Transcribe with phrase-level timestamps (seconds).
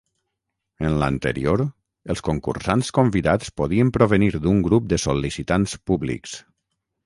[0.87, 1.63] En l'anterior,
[2.15, 6.39] els concursants convidats podien provenir d'un grup de sol·licitants públics.